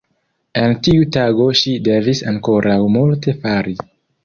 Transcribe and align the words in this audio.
En 0.61 0.71
tiu 0.87 1.05
tago 1.17 1.45
ŝi 1.59 1.75
devis 1.89 2.23
ankoraŭ 2.33 2.81
multe 2.99 3.39
fari. 3.47 3.79